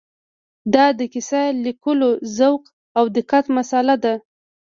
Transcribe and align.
دا 0.73 0.85
د 0.99 1.01
کیسه 1.13 1.41
لیکوالو 1.65 2.09
ذوق 2.37 2.63
او 2.97 3.05
دقت 3.17 3.45
مساله 3.57 3.95
ده. 4.03 4.13